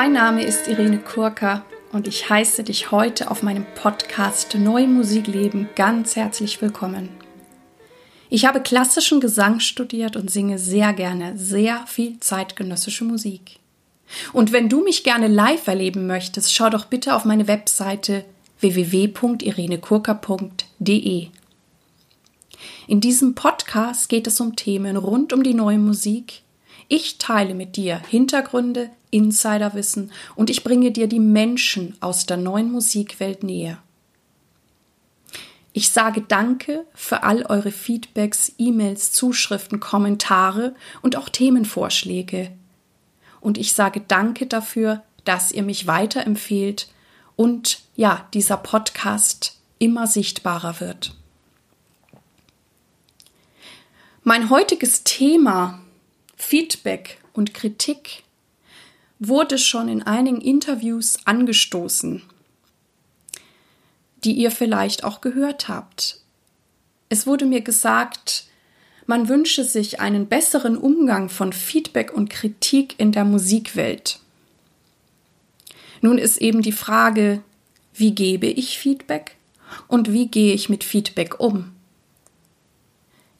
Mein 0.00 0.12
Name 0.12 0.44
ist 0.44 0.68
Irene 0.68 0.98
Kurka 0.98 1.64
und 1.90 2.06
ich 2.06 2.30
heiße 2.30 2.62
dich 2.62 2.92
heute 2.92 3.32
auf 3.32 3.42
meinem 3.42 3.66
Podcast 3.74 4.54
Neue 4.54 4.86
Musik 4.86 5.26
leben 5.26 5.68
ganz 5.74 6.14
herzlich 6.14 6.62
willkommen. 6.62 7.08
Ich 8.30 8.44
habe 8.44 8.60
klassischen 8.60 9.18
Gesang 9.18 9.58
studiert 9.58 10.14
und 10.14 10.30
singe 10.30 10.60
sehr 10.60 10.92
gerne 10.92 11.36
sehr 11.36 11.84
viel 11.88 12.20
zeitgenössische 12.20 13.02
Musik. 13.02 13.58
Und 14.32 14.52
wenn 14.52 14.68
du 14.68 14.84
mich 14.84 15.02
gerne 15.02 15.26
live 15.26 15.66
erleben 15.66 16.06
möchtest, 16.06 16.54
schau 16.54 16.70
doch 16.70 16.84
bitte 16.84 17.16
auf 17.16 17.24
meine 17.24 17.48
Webseite 17.48 18.24
www.irenekurka.de. 18.60 21.26
In 22.86 23.00
diesem 23.00 23.34
Podcast 23.34 24.08
geht 24.08 24.28
es 24.28 24.40
um 24.40 24.54
Themen 24.54 24.96
rund 24.96 25.32
um 25.32 25.42
die 25.42 25.54
neue 25.54 25.78
Musik. 25.78 26.42
Ich 26.86 27.18
teile 27.18 27.54
mit 27.54 27.74
dir 27.74 28.00
Hintergründe, 28.08 28.90
Insiderwissen 29.10 30.12
und 30.34 30.50
ich 30.50 30.64
bringe 30.64 30.90
dir 30.90 31.06
die 31.06 31.20
Menschen 31.20 31.96
aus 32.00 32.26
der 32.26 32.36
neuen 32.36 32.70
Musikwelt 32.70 33.42
näher. 33.42 33.82
Ich 35.72 35.90
sage 35.90 36.22
Danke 36.22 36.84
für 36.94 37.22
all 37.22 37.44
eure 37.44 37.70
Feedbacks, 37.70 38.52
E-Mails, 38.58 39.12
Zuschriften, 39.12 39.78
Kommentare 39.80 40.74
und 41.02 41.16
auch 41.16 41.28
Themenvorschläge. 41.28 42.50
Und 43.40 43.58
ich 43.58 43.74
sage 43.74 44.02
Danke 44.06 44.46
dafür, 44.46 45.02
dass 45.24 45.52
ihr 45.52 45.62
mich 45.62 45.86
weiterempfehlt 45.86 46.88
und 47.36 47.80
ja, 47.94 48.26
dieser 48.34 48.56
Podcast 48.56 49.58
immer 49.78 50.06
sichtbarer 50.06 50.80
wird. 50.80 51.14
Mein 54.24 54.50
heutiges 54.50 55.04
Thema 55.04 55.80
Feedback 56.36 57.18
und 57.32 57.54
Kritik 57.54 58.24
wurde 59.18 59.58
schon 59.58 59.88
in 59.88 60.02
einigen 60.02 60.40
Interviews 60.40 61.18
angestoßen, 61.24 62.22
die 64.24 64.32
ihr 64.32 64.50
vielleicht 64.50 65.04
auch 65.04 65.20
gehört 65.20 65.68
habt. 65.68 66.20
Es 67.08 67.26
wurde 67.26 67.46
mir 67.46 67.62
gesagt, 67.62 68.44
man 69.06 69.28
wünsche 69.28 69.64
sich 69.64 70.00
einen 70.00 70.26
besseren 70.26 70.76
Umgang 70.76 71.28
von 71.28 71.52
Feedback 71.52 72.12
und 72.12 72.28
Kritik 72.28 72.94
in 72.98 73.12
der 73.12 73.24
Musikwelt. 73.24 74.20
Nun 76.00 76.18
ist 76.18 76.36
eben 76.38 76.62
die 76.62 76.72
Frage, 76.72 77.42
wie 77.94 78.14
gebe 78.14 78.46
ich 78.46 78.78
Feedback 78.78 79.36
und 79.88 80.12
wie 80.12 80.28
gehe 80.28 80.54
ich 80.54 80.68
mit 80.68 80.84
Feedback 80.84 81.40
um? 81.40 81.72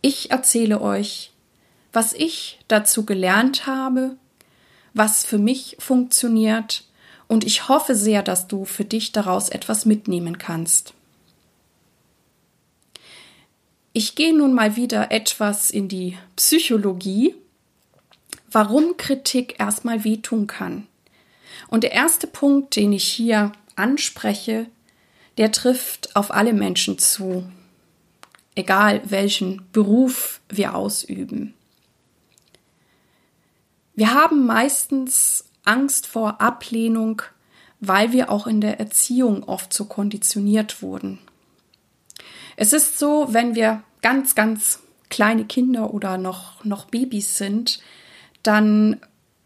Ich 0.00 0.30
erzähle 0.30 0.80
euch, 0.80 1.32
was 1.92 2.12
ich 2.12 2.58
dazu 2.68 3.04
gelernt 3.04 3.66
habe 3.66 4.16
was 4.98 5.24
für 5.24 5.38
mich 5.38 5.77
funktioniert 5.78 6.84
und 7.28 7.44
ich 7.44 7.68
hoffe 7.68 7.94
sehr, 7.94 8.22
dass 8.22 8.48
du 8.48 8.64
für 8.64 8.84
dich 8.84 9.12
daraus 9.12 9.48
etwas 9.48 9.86
mitnehmen 9.86 10.38
kannst. 10.38 10.92
Ich 13.92 14.16
gehe 14.16 14.36
nun 14.36 14.55
mal 14.55 14.77
wieder 14.77 15.10
etwas 15.12 15.70
in 15.70 15.88
die 15.88 16.16
Psychologie, 16.36 17.34
warum 18.50 18.96
Kritik 18.96 19.58
erstmal 19.58 20.05
wehtun 20.05 20.46
kann. 20.46 20.86
Und 21.68 21.84
der 21.84 21.92
erste 21.92 22.27
Punkt, 22.27 22.77
den 22.77 22.92
ich 22.92 23.05
hier 23.05 23.52
anspreche, 23.77 24.66
der 25.36 25.52
trifft 25.52 26.16
auf 26.16 26.33
alle 26.33 26.52
Menschen 26.52 26.98
zu, 26.98 27.44
egal 28.55 29.02
welchen 29.05 29.62
Beruf 29.72 30.40
wir 30.48 30.74
ausüben. 30.74 31.55
Wir 33.98 34.14
haben 34.14 34.46
meistens 34.46 35.46
Angst 35.64 36.06
vor 36.06 36.41
Ablehnung, 36.41 37.20
weil 37.80 38.12
wir 38.12 38.30
auch 38.30 38.46
in 38.46 38.61
der 38.61 38.78
Erziehung 38.78 39.42
oft 39.42 39.73
so 39.73 39.86
konditioniert 39.86 40.83
wurden. 40.83 41.18
Es 42.55 42.73
ist 42.73 43.00
so, 43.00 43.27
wenn 43.30 43.56
wir 43.56 43.83
ganz, 44.00 44.36
ganz 44.36 44.78
kleine 45.11 45.46
Kinder 45.46 45.92
oder 45.92 46.17
noch, 46.17 46.64
noch 46.64 46.84
Babys 46.84 47.39
sind, 47.39 47.80
dann 48.45 49.00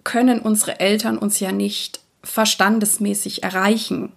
können 0.04 0.38
unsere 0.38 0.80
Eltern 0.80 1.16
uns 1.16 1.40
ja 1.40 1.50
nicht 1.50 2.00
verstandesmäßig 2.22 3.42
erreichen. 3.42 4.12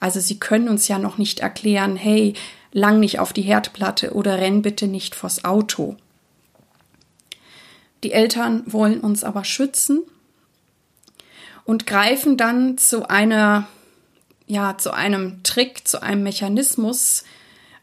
Also 0.00 0.20
sie 0.20 0.38
können 0.38 0.68
uns 0.68 0.86
ja 0.86 0.98
noch 0.98 1.16
nicht 1.16 1.40
erklären, 1.40 1.96
hey, 1.96 2.34
lang 2.72 3.00
nicht 3.00 3.20
auf 3.20 3.32
die 3.32 3.40
Herdplatte 3.40 4.12
oder 4.12 4.36
renn 4.36 4.60
bitte 4.60 4.86
nicht 4.86 5.14
vors 5.14 5.46
Auto. 5.46 5.96
Die 8.02 8.12
Eltern 8.12 8.64
wollen 8.66 9.00
uns 9.00 9.24
aber 9.24 9.44
schützen 9.44 10.02
und 11.64 11.86
greifen 11.86 12.36
dann 12.36 12.78
zu 12.78 13.08
einer, 13.08 13.68
ja, 14.46 14.76
zu 14.76 14.92
einem 14.92 15.42
Trick, 15.42 15.86
zu 15.86 16.02
einem 16.02 16.22
Mechanismus, 16.22 17.24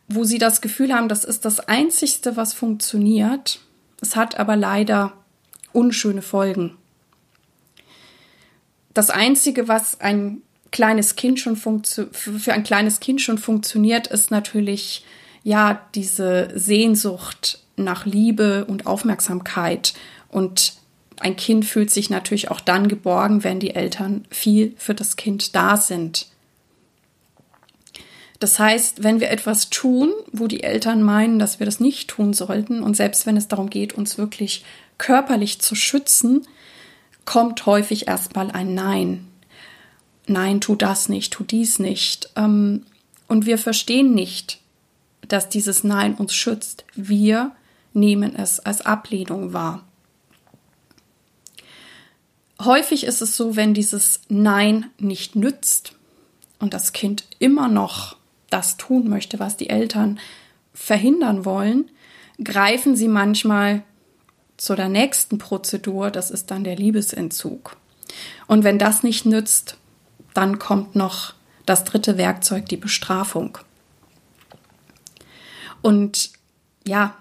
wo 0.08 0.24
sie 0.24 0.40
das 0.40 0.62
Gefühl 0.62 0.94
haben, 0.94 1.08
das 1.08 1.24
ist 1.24 1.46
das 1.46 1.60
Einzigste, 1.60 2.36
was 2.36 2.54
funktioniert. 2.54 3.60
Es 4.02 4.16
hat 4.16 4.40
aber 4.40 4.56
leider 4.56 5.14
unschöne 5.72 6.22
Folgen. 6.22 6.76
Das 8.94 9.10
Einzige, 9.10 9.68
was 9.68 10.02
ein 10.02 10.42
kleines 10.72 11.16
Kind 11.16 11.40
schon 11.40 11.56
für 11.56 12.54
ein 12.54 12.64
kleines 12.64 13.00
Kind 13.00 13.22
schon 13.22 13.38
funktioniert, 13.38 14.08
ist 14.08 14.32
natürlich 14.32 15.06
ja 15.44 15.82
diese 15.96 16.52
Sehnsucht 16.56 17.60
nach 17.84 18.06
Liebe 18.06 18.66
und 18.66 18.86
Aufmerksamkeit. 18.86 19.94
Und 20.30 20.74
ein 21.20 21.36
Kind 21.36 21.66
fühlt 21.66 21.92
sich 21.92 22.10
natürlich 22.10 22.50
auch 22.52 22.62
dann 22.62 22.88
geborgen, 22.88 23.44
wenn 23.44 23.60
die 23.60 23.76
Eltern 23.76 24.26
viel 24.30 24.74
für 24.78 24.94
das 24.94 25.16
Kind 25.16 25.56
da 25.56 25.78
sind. 25.78 26.28
Das 28.40 28.58
heißt, 28.58 29.04
wenn 29.04 29.20
wir 29.20 29.30
etwas 29.32 29.70
tun, 29.70 30.14
wo 30.32 30.48
die 30.48 30.64
Eltern 30.64 31.04
meinen, 31.04 31.40
dass 31.40 31.60
wir 31.60 31.66
das 31.66 31.82
nicht 31.82 32.10
tun 32.10 32.34
sollten, 32.34 32.82
und 32.82 32.96
selbst 32.96 33.26
wenn 33.26 33.36
es 33.36 33.50
darum 33.50 33.70
geht, 33.70 33.94
uns 33.94 34.18
wirklich 34.18 34.64
körperlich 34.98 35.60
zu 35.60 35.76
schützen, 35.76 36.48
kommt 37.26 37.66
häufig 37.66 38.08
erstmal 38.08 38.50
ein 38.52 38.74
Nein. 38.74 39.28
Nein, 40.26 40.62
tu 40.62 40.76
das 40.76 41.10
nicht, 41.10 41.34
tu 41.34 41.44
dies 41.44 41.80
nicht. 41.80 42.30
Ähm, 42.36 42.86
und 43.28 43.46
wir 43.46 43.58
verstehen 43.58 44.14
nicht, 44.14 44.62
dass 45.28 45.50
dieses 45.50 45.84
Nein 45.84 46.16
uns 46.16 46.34
schützt. 46.34 46.86
Wir 46.96 47.52
nehmen 47.94 48.36
es 48.36 48.60
als 48.60 48.82
Ablehnung 48.82 49.54
wahr. 49.54 49.84
Häufig 52.62 53.06
ist 53.06 53.22
es 53.22 53.38
so, 53.38 53.56
wenn 53.56 53.74
dieses 53.74 54.22
Nein 54.28 54.88
nicht 54.98 55.36
nützt 55.36 55.94
und 56.60 56.74
das 56.74 56.92
Kind 56.92 57.24
immer 57.40 57.70
noch 57.70 58.18
das 58.50 58.78
tun 58.78 59.08
möchte, 59.08 59.40
was 59.40 59.56
die 59.56 59.70
Eltern 59.70 60.20
verhindern 60.74 61.46
wollen, 61.46 61.90
greifen 62.44 62.96
sie 62.96 63.08
manchmal 63.08 63.84
zu 64.58 64.76
der 64.76 64.90
nächsten 64.90 65.38
Prozedur, 65.38 66.12
das 66.12 66.32
ist 66.32 66.52
dann 66.52 66.66
der 66.66 66.76
Liebesentzug. 66.76 67.78
Und 68.48 68.64
wenn 68.64 68.78
das 68.78 69.04
nicht 69.04 69.26
nützt, 69.26 69.78
dann 70.34 70.60
kommt 70.60 70.96
noch 70.96 71.34
das 71.66 71.86
dritte 71.86 72.18
Werkzeug, 72.18 72.68
die 72.68 72.78
Bestrafung. 72.78 73.58
Und 75.82 76.32
ja, 76.86 77.16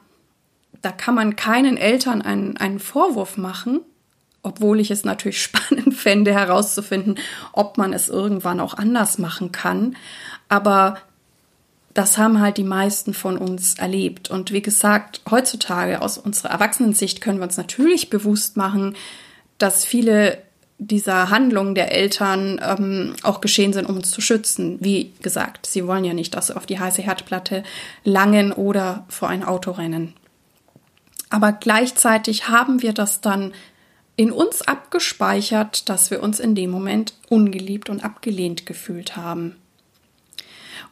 da 0.82 0.92
kann 0.92 1.14
man 1.14 1.36
keinen 1.36 1.76
Eltern 1.76 2.22
einen, 2.22 2.56
einen 2.56 2.78
Vorwurf 2.78 3.36
machen, 3.36 3.80
obwohl 4.42 4.80
ich 4.80 4.90
es 4.90 5.04
natürlich 5.04 5.42
spannend 5.42 5.94
fände 5.94 6.32
herauszufinden, 6.32 7.18
ob 7.52 7.78
man 7.78 7.92
es 7.92 8.08
irgendwann 8.08 8.60
auch 8.60 8.74
anders 8.74 9.18
machen 9.18 9.52
kann. 9.52 9.96
Aber 10.48 10.98
das 11.94 12.16
haben 12.16 12.40
halt 12.40 12.58
die 12.58 12.64
meisten 12.64 13.12
von 13.12 13.36
uns 13.36 13.74
erlebt. 13.74 14.30
Und 14.30 14.52
wie 14.52 14.62
gesagt, 14.62 15.20
heutzutage 15.28 16.00
aus 16.00 16.16
unserer 16.16 16.50
Erwachsenensicht 16.50 17.20
können 17.20 17.38
wir 17.38 17.44
uns 17.44 17.56
natürlich 17.56 18.08
bewusst 18.08 18.56
machen, 18.56 18.94
dass 19.58 19.84
viele 19.84 20.38
dieser 20.78 21.30
Handlungen 21.30 21.74
der 21.74 21.90
Eltern 21.90 22.60
ähm, 22.64 23.14
auch 23.24 23.40
geschehen 23.40 23.72
sind, 23.72 23.88
um 23.88 23.96
uns 23.96 24.12
zu 24.12 24.20
schützen. 24.20 24.78
Wie 24.80 25.12
gesagt, 25.22 25.66
sie 25.66 25.88
wollen 25.88 26.04
ja 26.04 26.14
nicht, 26.14 26.34
dass 26.34 26.46
sie 26.46 26.56
auf 26.56 26.66
die 26.66 26.78
heiße 26.78 27.02
Herdplatte 27.02 27.64
langen 28.04 28.52
oder 28.52 29.04
vor 29.08 29.28
ein 29.28 29.42
Auto 29.42 29.72
rennen. 29.72 30.14
Aber 31.30 31.52
gleichzeitig 31.52 32.48
haben 32.48 32.82
wir 32.82 32.92
das 32.92 33.20
dann 33.20 33.52
in 34.16 34.32
uns 34.32 34.62
abgespeichert, 34.62 35.88
dass 35.88 36.10
wir 36.10 36.22
uns 36.22 36.40
in 36.40 36.54
dem 36.54 36.70
Moment 36.70 37.14
ungeliebt 37.28 37.88
und 37.88 38.02
abgelehnt 38.02 38.66
gefühlt 38.66 39.16
haben. 39.16 39.56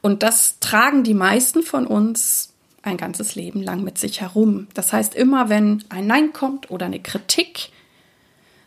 Und 0.00 0.22
das 0.22 0.60
tragen 0.60 1.02
die 1.02 1.14
meisten 1.14 1.62
von 1.62 1.86
uns 1.86 2.52
ein 2.82 2.96
ganzes 2.96 3.34
Leben 3.34 3.62
lang 3.62 3.82
mit 3.82 3.98
sich 3.98 4.20
herum. 4.20 4.68
Das 4.74 4.92
heißt, 4.92 5.14
immer 5.14 5.48
wenn 5.48 5.82
ein 5.88 6.06
Nein 6.06 6.32
kommt 6.32 6.70
oder 6.70 6.86
eine 6.86 7.00
Kritik, 7.00 7.70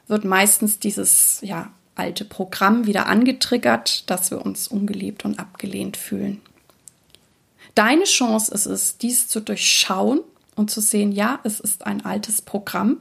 wird 0.07 0.25
meistens 0.25 0.79
dieses 0.79 1.39
ja, 1.41 1.71
alte 1.95 2.25
Programm 2.25 2.85
wieder 2.85 3.05
angetriggert, 3.05 4.09
dass 4.09 4.31
wir 4.31 4.45
uns 4.45 4.67
ungeliebt 4.67 5.23
und 5.23 5.39
abgelehnt 5.39 5.95
fühlen. 5.95 6.41
Deine 7.75 8.03
Chance 8.03 8.53
ist 8.53 8.65
es, 8.65 8.97
dies 8.97 9.29
zu 9.29 9.39
durchschauen 9.39 10.21
und 10.59 10.69
zu 10.69 10.81
sehen, 10.81 11.11
ja, 11.11 11.39
es 11.43 11.59
ist 11.59 11.87
ein 11.87 12.05
altes 12.05 12.41
Programm 12.41 12.97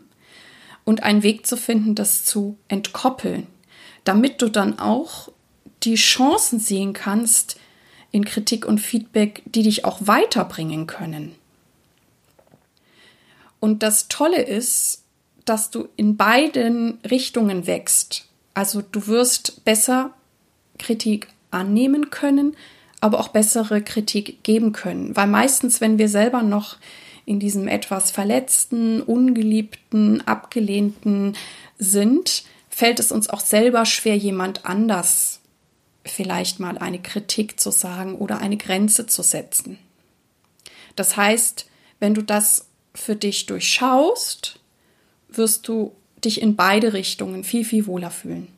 und 0.84 1.02
einen 1.02 1.22
Weg 1.22 1.46
zu 1.46 1.56
finden, 1.56 1.94
das 1.94 2.25
zu 2.25 2.56
entkoppeln. 2.69 3.46
damit 4.05 4.40
du 4.40 4.49
dann 4.49 4.78
auch 4.78 5.28
die 5.82 5.96
Chancen 5.96 6.58
sehen 6.58 6.94
kannst 6.94 7.60
in 8.10 8.25
Kritik 8.25 8.64
und 8.64 8.81
Feedback, 8.81 9.43
die 9.44 9.62
dich 9.62 9.84
auch 9.84 9.99
weiterbringen 10.00 10.87
können. 10.87 11.34
Und 13.61 13.82
das 13.82 14.08
Tolle 14.08 14.40
ist, 14.40 15.02
dass 15.44 15.70
du 15.70 15.88
in 15.96 16.16
beiden 16.16 17.00
Richtungen 17.11 17.66
wächst. 17.66 18.28
Also 18.54 18.81
du 18.81 19.08
wirst 19.08 19.62
besser 19.66 20.14
Kritik 20.78 21.28
annehmen 21.50 22.08
können, 22.08 22.56
aber 23.00 23.20
auch 23.20 23.28
bessere 23.28 23.82
Kritik 23.82 24.43
geben 24.43 24.72
können. 24.72 25.16
Weil 25.16 25.26
meistens, 25.26 25.82
wenn 25.82 25.99
wir 25.99 26.08
selber 26.08 26.43
noch 26.43 26.78
in 27.28 27.38
diesem 27.38 27.69
etwas 27.69 28.10
verletzten, 28.10 29.02
ungeliebten, 29.02 30.26
abgelehnten 30.26 31.36
sind, 31.78 32.44
fällt 32.70 33.00
es 33.00 33.12
uns 33.12 33.28
auch 33.28 33.40
selber 33.40 33.84
schwer, 33.84 34.16
jemand 34.16 34.64
anders 34.64 35.40
vielleicht 36.06 36.58
mal 36.58 36.78
eine 36.78 37.00
Kritik 37.00 37.60
zu 37.60 37.70
sagen 37.70 38.14
oder 38.14 38.38
eine 38.38 38.56
Grenze 38.56 39.06
zu 39.06 39.22
setzen. 39.22 39.78
Das 40.96 41.19
heißt, 41.19 41.66
wenn 42.00 42.14
du 42.14 42.22
das 42.22 42.66
für 42.94 43.14
dich 43.14 43.44
durchschaust, 43.44 44.58
wirst 45.28 45.69
du 45.69 45.92
dich 46.25 46.40
in 46.40 46.56
beide 46.56 46.94
Richtungen 46.94 47.44
viel, 47.44 47.66
viel 47.66 47.86
wohler 47.86 48.10
fühlen. 48.10 48.48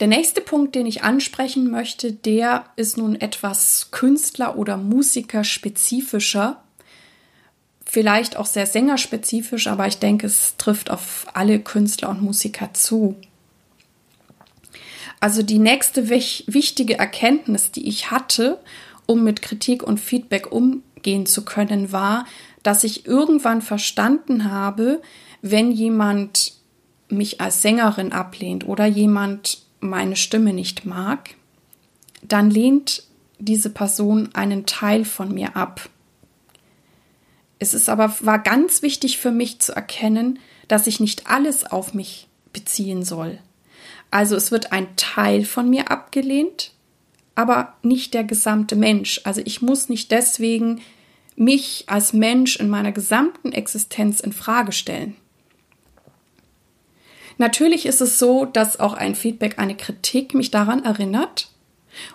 Der 0.00 0.06
nächste 0.06 0.40
Punkt, 0.40 0.74
den 0.76 0.86
ich 0.86 1.02
ansprechen 1.02 1.70
möchte, 1.70 2.12
der 2.12 2.66
ist 2.76 2.96
nun 2.96 3.16
etwas 3.16 3.90
Künstler- 3.90 4.56
oder 4.56 4.76
Musikerspezifischer, 4.76 6.62
vielleicht 7.84 8.36
auch 8.36 8.46
sehr 8.46 8.66
sängerspezifisch, 8.66 9.66
aber 9.66 9.86
ich 9.88 9.98
denke, 9.98 10.26
es 10.26 10.56
trifft 10.56 10.90
auf 10.90 11.26
alle 11.32 11.58
Künstler 11.58 12.10
und 12.10 12.22
Musiker 12.22 12.72
zu. 12.74 13.16
Also 15.20 15.42
die 15.42 15.58
nächste 15.58 16.10
wichtige 16.10 16.98
Erkenntnis, 16.98 17.72
die 17.72 17.88
ich 17.88 18.12
hatte, 18.12 18.60
um 19.06 19.24
mit 19.24 19.42
Kritik 19.42 19.82
und 19.82 19.98
Feedback 19.98 20.52
umgehen 20.52 21.26
zu 21.26 21.44
können, 21.44 21.90
war, 21.90 22.24
dass 22.62 22.84
ich 22.84 23.06
irgendwann 23.06 23.62
verstanden 23.62 24.50
habe, 24.50 25.02
wenn 25.42 25.72
jemand 25.72 26.52
mich 27.08 27.40
als 27.40 27.62
Sängerin 27.62 28.12
ablehnt 28.12 28.68
oder 28.68 28.86
jemand 28.86 29.62
meine 29.80 30.16
Stimme 30.16 30.52
nicht 30.52 30.84
mag, 30.84 31.34
dann 32.22 32.50
lehnt 32.50 33.04
diese 33.38 33.70
Person 33.70 34.30
einen 34.34 34.66
Teil 34.66 35.04
von 35.04 35.32
mir 35.32 35.56
ab. 35.56 35.88
Es 37.58 37.74
ist 37.74 37.88
aber 37.88 38.14
war 38.20 38.38
ganz 38.38 38.82
wichtig 38.82 39.18
für 39.18 39.30
mich 39.30 39.60
zu 39.60 39.74
erkennen, 39.74 40.38
dass 40.68 40.86
ich 40.86 41.00
nicht 41.00 41.28
alles 41.28 41.64
auf 41.64 41.94
mich 41.94 42.28
beziehen 42.52 43.04
soll. 43.04 43.38
Also 44.10 44.36
es 44.36 44.50
wird 44.50 44.72
ein 44.72 44.96
Teil 44.96 45.44
von 45.44 45.68
mir 45.68 45.90
abgelehnt, 45.90 46.72
aber 47.34 47.74
nicht 47.82 48.14
der 48.14 48.24
gesamte 48.24 48.76
Mensch. 48.76 49.20
Also 49.24 49.42
ich 49.44 49.62
muss 49.62 49.88
nicht 49.88 50.10
deswegen 50.10 50.80
mich 51.36 51.84
als 51.86 52.12
Mensch 52.12 52.56
in 52.56 52.68
meiner 52.68 52.92
gesamten 52.92 53.52
Existenz 53.52 54.20
in 54.20 54.32
Frage 54.32 54.72
stellen. 54.72 55.16
Natürlich 57.38 57.86
ist 57.86 58.00
es 58.00 58.18
so, 58.18 58.44
dass 58.44 58.80
auch 58.80 58.94
ein 58.94 59.14
Feedback, 59.14 59.58
eine 59.58 59.76
Kritik 59.76 60.34
mich 60.34 60.50
daran 60.50 60.84
erinnert 60.84 61.48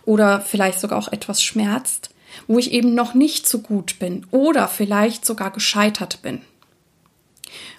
oder 0.06 0.42
vielleicht 0.42 0.80
sogar 0.80 1.00
auch 1.00 1.12
etwas 1.12 1.42
schmerzt, 1.42 2.10
wo 2.48 2.60
ich 2.60 2.72
eben 2.72 2.94
noch 2.94 3.14
nicht 3.14 3.48
so 3.48 3.60
gut 3.60 4.00
bin 4.00 4.26
oder 4.32 4.68
vielleicht 4.68 5.26
sogar 5.26 5.52
gescheitert 5.52 6.22
bin. 6.22 6.42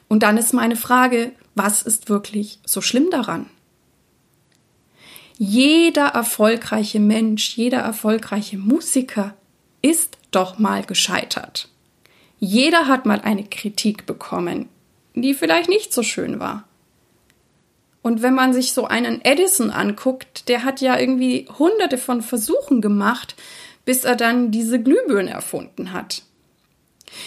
Und 0.08 0.22
dann 0.22 0.38
ist 0.38 0.52
meine 0.52 0.76
Frage, 0.76 1.32
was 1.54 1.82
ist 1.82 2.08
wirklich 2.08 2.58
so 2.64 2.80
schlimm 2.80 3.10
daran? 3.10 3.46
Jeder 5.36 6.06
erfolgreiche 6.06 7.00
Mensch, 7.00 7.56
jeder 7.56 7.78
erfolgreiche 7.78 8.56
Musiker 8.56 9.34
ist 9.82 10.16
doch 10.30 10.58
mal 10.58 10.84
gescheitert. 10.84 11.68
Jeder 12.38 12.86
hat 12.86 13.06
mal 13.06 13.20
eine 13.20 13.44
Kritik 13.44 14.06
bekommen, 14.06 14.68
die 15.14 15.34
vielleicht 15.34 15.68
nicht 15.68 15.92
so 15.92 16.02
schön 16.02 16.40
war. 16.40 16.64
Und 18.04 18.20
wenn 18.20 18.34
man 18.34 18.52
sich 18.52 18.74
so 18.74 18.84
einen 18.84 19.24
Edison 19.24 19.70
anguckt, 19.70 20.50
der 20.50 20.62
hat 20.62 20.82
ja 20.82 20.98
irgendwie 20.98 21.48
hunderte 21.58 21.96
von 21.96 22.20
Versuchen 22.20 22.82
gemacht, 22.82 23.34
bis 23.86 24.04
er 24.04 24.14
dann 24.14 24.50
diese 24.50 24.78
Glühbirne 24.78 25.30
erfunden 25.30 25.94
hat. 25.94 26.20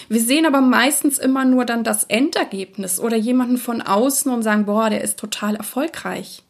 Wir 0.08 0.20
sehen 0.20 0.46
aber 0.46 0.60
meistens 0.60 1.18
immer 1.18 1.44
nur 1.44 1.64
dann 1.64 1.82
das 1.82 2.04
Endergebnis 2.04 3.00
oder 3.00 3.16
jemanden 3.16 3.58
von 3.58 3.82
außen 3.82 4.32
und 4.32 4.44
sagen, 4.44 4.66
boah, 4.66 4.88
der 4.88 5.02
ist 5.02 5.18
total 5.18 5.56
erfolgreich. 5.56 6.44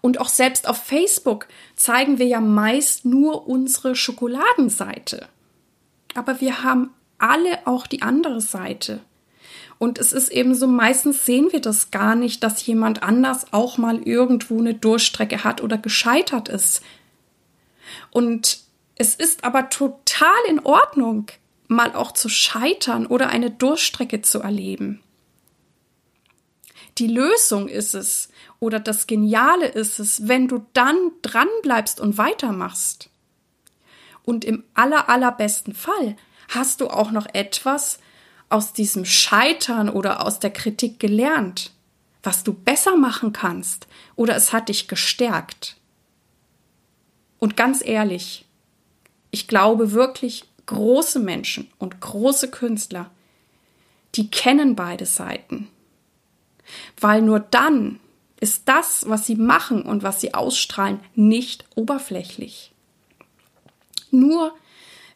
Und 0.00 0.20
auch 0.20 0.28
selbst 0.28 0.68
auf 0.68 0.76
Facebook 0.76 1.48
zeigen 1.74 2.20
wir 2.20 2.26
ja 2.26 2.40
meist 2.40 3.04
nur 3.04 3.48
unsere 3.48 3.96
Schokoladenseite. 3.96 5.26
Aber 6.14 6.40
wir 6.40 6.62
haben 6.62 6.90
alle 7.18 7.66
auch 7.66 7.88
die 7.88 8.02
andere 8.02 8.40
Seite. 8.40 9.00
Und 9.78 9.98
es 9.98 10.12
ist 10.12 10.30
eben 10.30 10.54
so, 10.54 10.66
meistens 10.66 11.26
sehen 11.26 11.48
wir 11.52 11.60
das 11.60 11.90
gar 11.90 12.14
nicht, 12.14 12.42
dass 12.42 12.64
jemand 12.64 13.02
anders 13.02 13.52
auch 13.52 13.76
mal 13.78 14.02
irgendwo 14.02 14.58
eine 14.58 14.74
Durchstrecke 14.74 15.44
hat 15.44 15.62
oder 15.62 15.78
gescheitert 15.78 16.48
ist. 16.48 16.82
Und 18.10 18.60
es 18.96 19.14
ist 19.14 19.44
aber 19.44 19.68
total 19.70 20.28
in 20.48 20.60
Ordnung, 20.60 21.26
mal 21.66 21.94
auch 21.94 22.12
zu 22.12 22.28
scheitern 22.28 23.06
oder 23.06 23.28
eine 23.28 23.50
Durchstrecke 23.50 24.22
zu 24.22 24.40
erleben. 24.40 25.00
Die 26.98 27.08
Lösung 27.08 27.68
ist 27.68 27.94
es 27.94 28.28
oder 28.60 28.78
das 28.78 29.06
Geniale 29.06 29.66
ist 29.66 29.98
es, 29.98 30.28
wenn 30.28 30.46
du 30.46 30.64
dann 30.74 30.96
dran 31.22 31.48
bleibst 31.62 32.00
und 32.00 32.18
weitermachst. 32.18 33.10
Und 34.22 34.44
im 34.44 34.64
aller, 34.74 35.08
allerbesten 35.08 35.74
Fall 35.74 36.16
hast 36.48 36.80
du 36.80 36.88
auch 36.88 37.10
noch 37.10 37.26
etwas, 37.32 37.98
aus 38.54 38.72
diesem 38.72 39.04
Scheitern 39.04 39.88
oder 39.88 40.24
aus 40.24 40.38
der 40.38 40.52
Kritik 40.52 41.00
gelernt, 41.00 41.72
was 42.22 42.44
du 42.44 42.54
besser 42.54 42.96
machen 42.96 43.32
kannst 43.32 43.88
oder 44.14 44.36
es 44.36 44.52
hat 44.52 44.68
dich 44.68 44.86
gestärkt. 44.86 45.76
Und 47.40 47.56
ganz 47.56 47.84
ehrlich, 47.84 48.46
ich 49.32 49.48
glaube 49.48 49.90
wirklich, 49.90 50.44
große 50.66 51.18
Menschen 51.18 51.68
und 51.78 52.00
große 52.00 52.48
Künstler, 52.48 53.10
die 54.14 54.30
kennen 54.30 54.76
beide 54.76 55.04
Seiten. 55.04 55.66
Weil 57.00 57.22
nur 57.22 57.40
dann 57.40 57.98
ist 58.38 58.68
das, 58.68 59.08
was 59.08 59.26
sie 59.26 59.34
machen 59.34 59.82
und 59.82 60.04
was 60.04 60.20
sie 60.20 60.32
ausstrahlen, 60.32 61.00
nicht 61.16 61.64
oberflächlich. 61.74 62.70
Nur 64.12 64.54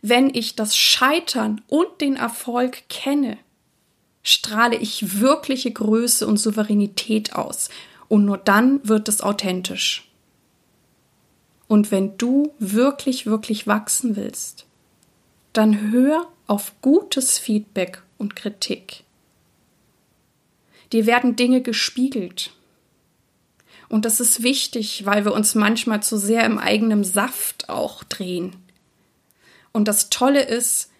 wenn 0.02 0.32
ich 0.34 0.54
das 0.54 0.76
Scheitern 0.76 1.60
und 1.68 2.00
den 2.00 2.16
Erfolg 2.16 2.88
kenne, 2.88 3.38
strahle 4.22 4.76
ich 4.76 5.20
wirkliche 5.20 5.70
Größe 5.70 6.26
und 6.26 6.36
Souveränität 6.36 7.34
aus. 7.34 7.68
Und 8.08 8.24
nur 8.24 8.38
dann 8.38 8.86
wird 8.86 9.08
es 9.08 9.20
authentisch. 9.20 10.10
Und 11.66 11.90
wenn 11.90 12.16
du 12.16 12.54
wirklich, 12.58 13.26
wirklich 13.26 13.66
wachsen 13.66 14.16
willst, 14.16 14.66
dann 15.52 15.90
hör 15.90 16.26
auf 16.46 16.72
gutes 16.80 17.38
Feedback 17.38 18.02
und 18.16 18.36
Kritik. 18.36 19.04
Dir 20.92 21.06
werden 21.06 21.36
Dinge 21.36 21.60
gespiegelt. 21.60 22.52
Und 23.88 24.04
das 24.04 24.20
ist 24.20 24.42
wichtig, 24.42 25.04
weil 25.04 25.24
wir 25.24 25.32
uns 25.32 25.54
manchmal 25.54 26.02
zu 26.02 26.18
sehr 26.18 26.44
im 26.44 26.58
eigenen 26.58 27.04
Saft 27.04 27.68
auch 27.68 28.04
drehen. 28.04 28.56
Und 29.72 29.88
das 29.88 30.10
Tolle 30.10 30.42
ist, 30.42 30.90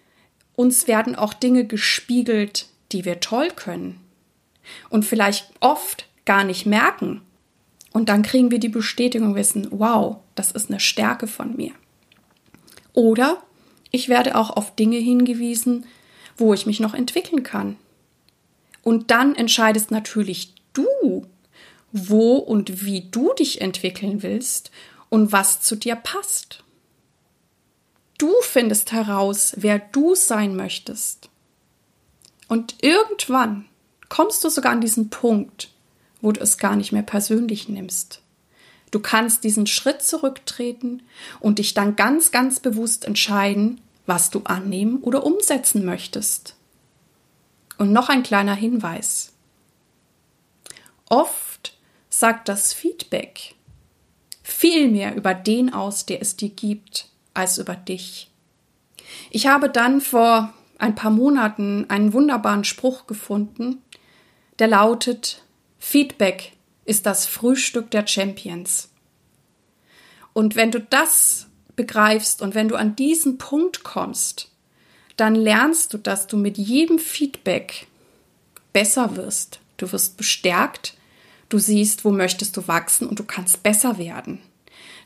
uns 0.55 0.87
werden 0.87 1.15
auch 1.15 1.33
Dinge 1.33 1.65
gespiegelt, 1.65 2.67
die 2.91 3.05
wir 3.05 3.19
toll 3.19 3.49
können 3.55 3.99
und 4.89 5.05
vielleicht 5.05 5.51
oft 5.59 6.07
gar 6.25 6.43
nicht 6.43 6.65
merken. 6.65 7.21
Und 7.91 8.09
dann 8.09 8.23
kriegen 8.23 8.51
wir 8.51 8.59
die 8.59 8.69
Bestätigung, 8.69 9.35
wissen, 9.35 9.67
wow, 9.71 10.17
das 10.35 10.51
ist 10.51 10.69
eine 10.69 10.79
Stärke 10.79 11.27
von 11.27 11.55
mir. 11.55 11.71
Oder 12.93 13.41
ich 13.91 14.09
werde 14.09 14.35
auch 14.35 14.51
auf 14.51 14.75
Dinge 14.75 14.97
hingewiesen, 14.97 15.85
wo 16.37 16.53
ich 16.53 16.65
mich 16.65 16.79
noch 16.79 16.93
entwickeln 16.93 17.43
kann. 17.43 17.77
Und 18.83 19.11
dann 19.11 19.35
entscheidest 19.35 19.91
natürlich 19.91 20.53
du, 20.73 21.25
wo 21.91 22.35
und 22.35 22.85
wie 22.85 23.09
du 23.09 23.33
dich 23.33 23.61
entwickeln 23.61 24.21
willst 24.21 24.71
und 25.09 25.31
was 25.31 25.61
zu 25.61 25.75
dir 25.75 25.95
passt. 25.95 26.63
Du 28.19 28.31
findest 28.41 28.91
heraus, 28.91 29.53
wer 29.55 29.79
du 29.79 30.13
sein 30.13 30.55
möchtest. 30.55 31.29
Und 32.49 32.75
irgendwann 32.81 33.65
kommst 34.09 34.43
du 34.43 34.49
sogar 34.49 34.73
an 34.73 34.81
diesen 34.81 35.09
Punkt, 35.09 35.71
wo 36.21 36.33
du 36.33 36.41
es 36.41 36.57
gar 36.57 36.75
nicht 36.75 36.91
mehr 36.91 37.01
persönlich 37.01 37.69
nimmst. 37.69 38.21
Du 38.91 38.99
kannst 38.99 39.43
diesen 39.45 39.67
Schritt 39.67 40.01
zurücktreten 40.01 41.01
und 41.39 41.59
dich 41.59 41.73
dann 41.73 41.95
ganz, 41.95 42.31
ganz 42.31 42.59
bewusst 42.59 43.05
entscheiden, 43.05 43.79
was 44.05 44.31
du 44.31 44.41
annehmen 44.43 44.97
oder 45.01 45.25
umsetzen 45.25 45.85
möchtest. 45.85 46.55
Und 47.77 47.93
noch 47.93 48.09
ein 48.09 48.23
kleiner 48.23 48.55
Hinweis. 48.55 49.31
Oft 51.07 51.77
sagt 52.09 52.49
das 52.49 52.73
Feedback 52.73 53.55
viel 54.43 54.89
mehr 54.89 55.15
über 55.15 55.33
den 55.33 55.73
aus, 55.73 56.05
der 56.05 56.21
es 56.21 56.35
dir 56.35 56.49
gibt, 56.49 57.07
als 57.39 57.57
über 57.57 57.75
dich. 57.75 58.29
Ich 59.31 59.47
habe 59.47 59.69
dann 59.69 60.01
vor 60.01 60.53
ein 60.77 60.95
paar 60.95 61.11
Monaten 61.11 61.85
einen 61.89 62.13
wunderbaren 62.13 62.63
Spruch 62.63 63.07
gefunden, 63.07 63.81
der 64.59 64.67
lautet 64.67 65.43
Feedback 65.79 66.53
ist 66.85 67.05
das 67.05 67.25
Frühstück 67.25 67.91
der 67.91 68.05
Champions. 68.07 68.89
Und 70.33 70.55
wenn 70.55 70.71
du 70.71 70.79
das 70.79 71.47
begreifst 71.75 72.41
und 72.41 72.55
wenn 72.55 72.67
du 72.67 72.75
an 72.75 72.95
diesen 72.95 73.37
Punkt 73.37 73.83
kommst, 73.83 74.51
dann 75.15 75.35
lernst 75.35 75.93
du, 75.93 75.97
dass 75.97 76.27
du 76.27 76.37
mit 76.37 76.57
jedem 76.57 76.99
Feedback 76.99 77.87
besser 78.73 79.15
wirst. 79.15 79.59
Du 79.77 79.91
wirst 79.91 80.17
bestärkt, 80.17 80.95
du 81.49 81.59
siehst, 81.59 82.05
wo 82.05 82.11
möchtest 82.11 82.57
du 82.57 82.67
wachsen 82.67 83.07
und 83.07 83.19
du 83.19 83.23
kannst 83.23 83.63
besser 83.63 83.97
werden. 83.97 84.39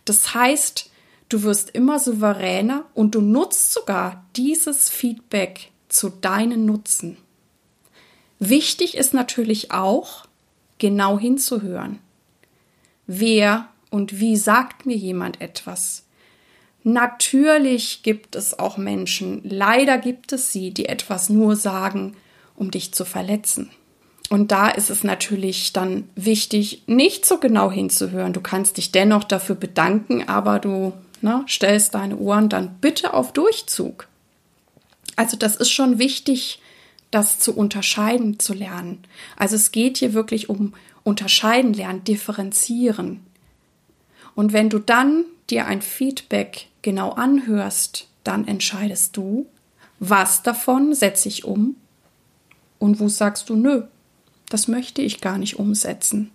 Das 0.05 0.33
heißt, 0.33 0.89
du 1.33 1.43
wirst 1.43 1.71
immer 1.71 1.99
souveräner 1.99 2.85
und 2.93 3.15
du 3.15 3.21
nutzt 3.21 3.73
sogar 3.73 4.23
dieses 4.35 4.89
Feedback 4.89 5.71
zu 5.89 6.09
deinen 6.09 6.65
Nutzen. 6.65 7.17
Wichtig 8.39 8.95
ist 8.95 9.13
natürlich 9.13 9.71
auch, 9.71 10.25
genau 10.77 11.17
hinzuhören. 11.17 11.99
Wer 13.07 13.67
und 13.89 14.19
wie 14.19 14.37
sagt 14.37 14.85
mir 14.85 14.95
jemand 14.95 15.41
etwas? 15.41 16.05
Natürlich 16.83 18.03
gibt 18.03 18.35
es 18.35 18.59
auch 18.59 18.77
Menschen, 18.77 19.41
leider 19.43 19.97
gibt 19.97 20.33
es 20.33 20.51
sie, 20.51 20.71
die 20.71 20.87
etwas 20.87 21.29
nur 21.29 21.55
sagen, 21.55 22.15
um 22.55 22.69
dich 22.69 22.93
zu 22.93 23.05
verletzen. 23.05 23.71
Und 24.29 24.51
da 24.51 24.69
ist 24.69 24.89
es 24.89 25.03
natürlich 25.03 25.73
dann 25.73 26.09
wichtig, 26.15 26.83
nicht 26.87 27.25
so 27.25 27.39
genau 27.39 27.71
hinzuhören. 27.71 28.33
Du 28.33 28.41
kannst 28.41 28.77
dich 28.77 28.91
dennoch 28.91 29.23
dafür 29.23 29.55
bedanken, 29.55 30.27
aber 30.27 30.59
du 30.59 30.93
ne, 31.23 31.45
stellst 31.47 31.95
deine 31.95 32.17
Ohren 32.17 32.49
dann 32.49 32.75
bitte 32.79 33.13
auf 33.13 33.33
Durchzug. 33.33 34.07
Also 35.15 35.37
das 35.37 35.55
ist 35.55 35.71
schon 35.71 35.99
wichtig, 35.99 36.59
das 37.11 37.39
zu 37.39 37.55
unterscheiden 37.55 38.39
zu 38.39 38.53
lernen. 38.53 39.03
Also 39.37 39.55
es 39.55 39.71
geht 39.71 39.97
hier 39.97 40.13
wirklich 40.13 40.49
um 40.49 40.73
unterscheiden 41.03 41.73
lernen, 41.73 42.03
differenzieren. 42.03 43.21
Und 44.35 44.53
wenn 44.53 44.69
du 44.69 44.79
dann 44.79 45.25
dir 45.49 45.67
ein 45.67 45.81
Feedback 45.81 46.67
genau 46.81 47.11
anhörst, 47.11 48.07
dann 48.23 48.47
entscheidest 48.47 49.15
du, 49.15 49.45
was 49.99 50.43
davon 50.43 50.93
setze 50.93 51.29
ich 51.29 51.45
um 51.45 51.75
und 52.79 52.99
wo 52.99 53.09
sagst 53.09 53.49
du, 53.49 53.55
nö, 53.55 53.83
das 54.49 54.67
möchte 54.67 55.01
ich 55.01 55.21
gar 55.21 55.37
nicht 55.37 55.59
umsetzen. 55.59 56.31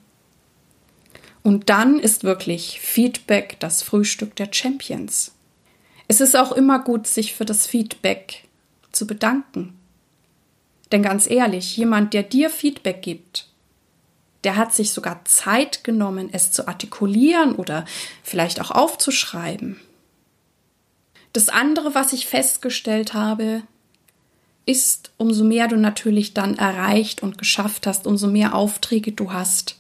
Und 1.49 1.71
dann 1.71 1.99
ist 1.99 2.25
wirklich 2.25 2.79
Feedback 2.79 3.57
das 3.59 3.83
Frühstück 3.83 4.37
der 4.37 4.51
Champions. 4.53 5.33
Es 6.07 6.21
ist 6.21 6.37
auch 6.37 6.53
immer 6.53 6.79
gut, 6.79 7.07
sich 7.07 7.33
für 7.33 7.47
das 7.47 7.67
Feedback 7.67 8.45
zu 8.93 9.07
bedanken. 9.07 9.73
Denn 10.93 11.03
ganz 11.03 11.27
ehrlich, 11.27 11.75
jemand, 11.79 12.13
der 12.13 12.23
dir 12.23 12.51
Feedback 12.51 13.01
gibt, 13.01 13.49
der 14.45 14.57
hat 14.57 14.75
sich 14.75 14.93
sogar 14.93 15.25
Zeit 15.25 15.85
genommen, 15.85 16.29
es 16.31 16.53
zu 16.53 16.69
artikulieren 16.69 17.55
oder 17.55 17.87
vielleicht 18.23 18.61
auch 18.61 18.71
aufzuschreiben. 18.71 19.81
Das 21.33 21.49
andere, 21.49 21.95
was 21.95 22.13
ich 22.13 22.27
festgestellt 22.27 23.15
habe, 23.15 23.63
ist, 24.67 25.13
umso 25.17 25.45
mehr 25.45 25.67
du 25.67 25.77
natürlich 25.77 26.35
dann 26.35 26.59
erreicht 26.59 27.23
und 27.23 27.39
geschafft 27.39 27.87
hast, 27.87 28.07
umso 28.07 28.27
mehr 28.27 28.55
Aufträge 28.55 29.13
du 29.13 29.33
hast, 29.33 29.78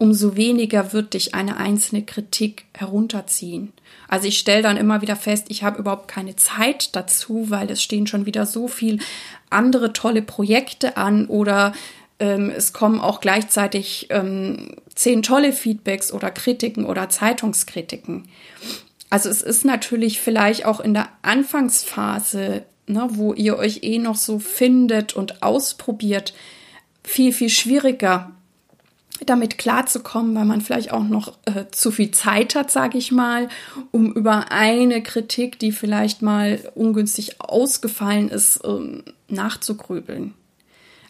umso 0.00 0.34
weniger 0.34 0.94
wird 0.94 1.12
dich 1.12 1.34
eine 1.34 1.58
einzelne 1.58 2.02
Kritik 2.02 2.64
herunterziehen. 2.74 3.74
Also 4.08 4.28
ich 4.28 4.38
stelle 4.38 4.62
dann 4.62 4.78
immer 4.78 5.02
wieder 5.02 5.14
fest, 5.14 5.46
ich 5.50 5.62
habe 5.62 5.78
überhaupt 5.78 6.08
keine 6.08 6.36
Zeit 6.36 6.96
dazu, 6.96 7.50
weil 7.50 7.70
es 7.70 7.82
stehen 7.82 8.06
schon 8.06 8.24
wieder 8.24 8.46
so 8.46 8.66
viel 8.66 8.98
andere 9.50 9.92
tolle 9.92 10.22
Projekte 10.22 10.96
an 10.96 11.26
oder 11.26 11.74
ähm, 12.18 12.48
es 12.48 12.72
kommen 12.72 12.98
auch 12.98 13.20
gleichzeitig 13.20 14.06
ähm, 14.08 14.74
zehn 14.94 15.22
tolle 15.22 15.52
Feedbacks 15.52 16.14
oder 16.14 16.30
Kritiken 16.30 16.86
oder 16.86 17.10
Zeitungskritiken. 17.10 18.26
Also 19.10 19.28
es 19.28 19.42
ist 19.42 19.66
natürlich 19.66 20.18
vielleicht 20.18 20.64
auch 20.64 20.80
in 20.80 20.94
der 20.94 21.10
Anfangsphase, 21.20 22.64
ne, 22.86 23.06
wo 23.10 23.34
ihr 23.34 23.58
euch 23.58 23.80
eh 23.82 23.98
noch 23.98 24.16
so 24.16 24.38
findet 24.38 25.14
und 25.14 25.42
ausprobiert, 25.42 26.32
viel, 27.04 27.34
viel 27.34 27.50
schwieriger 27.50 28.32
damit 29.26 29.58
klarzukommen, 29.58 30.34
weil 30.34 30.44
man 30.44 30.60
vielleicht 30.60 30.92
auch 30.92 31.04
noch 31.04 31.36
äh, 31.44 31.66
zu 31.70 31.90
viel 31.90 32.10
Zeit 32.10 32.54
hat, 32.54 32.70
sage 32.70 32.98
ich 32.98 33.12
mal, 33.12 33.48
um 33.90 34.12
über 34.12 34.50
eine 34.50 35.02
Kritik, 35.02 35.58
die 35.58 35.72
vielleicht 35.72 36.22
mal 36.22 36.60
ungünstig 36.74 37.40
ausgefallen 37.40 38.28
ist, 38.28 38.60
ähm, 38.64 39.04
nachzugrübeln. 39.28 40.34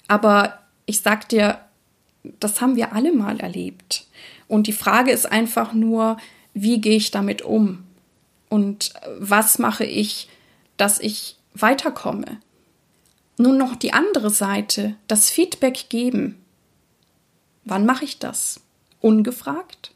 Aber 0.08 0.58
ich 0.86 1.00
sag 1.00 1.28
dir, 1.28 1.58
das 2.40 2.60
haben 2.60 2.76
wir 2.76 2.92
alle 2.92 3.12
mal 3.12 3.38
erlebt. 3.40 4.06
Und 4.48 4.66
die 4.66 4.72
Frage 4.72 5.12
ist 5.12 5.30
einfach 5.30 5.72
nur, 5.72 6.16
wie 6.54 6.80
gehe 6.80 6.96
ich 6.96 7.10
damit 7.10 7.42
um? 7.42 7.84
Und 8.48 8.92
was 9.18 9.58
mache 9.58 9.84
ich, 9.84 10.28
dass 10.76 10.98
ich 10.98 11.36
weiterkomme? 11.54 12.40
Nun 13.38 13.56
noch 13.56 13.76
die 13.76 13.92
andere 13.92 14.30
Seite, 14.30 14.96
das 15.06 15.30
Feedback 15.30 15.88
geben. 15.88 16.36
Wann 17.64 17.86
mache 17.86 18.04
ich 18.04 18.18
das? 18.18 18.60
Ungefragt? 19.00 19.92